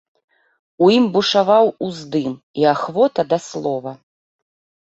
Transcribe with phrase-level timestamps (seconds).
[0.85, 3.91] У ім бушаваў уздым і ахвота да слова.